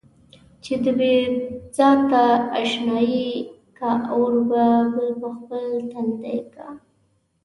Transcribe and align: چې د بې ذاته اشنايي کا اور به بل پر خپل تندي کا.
چې 0.63 0.73
د 0.83 0.85
بې 0.97 1.13
ذاته 1.77 2.25
اشنايي 2.61 3.31
کا 3.77 3.91
اور 4.13 4.33
به 4.49 4.65
بل 4.93 5.09
پر 5.21 5.29
خپل 5.41 5.65
تندي 5.91 6.37
کا. 6.53 6.67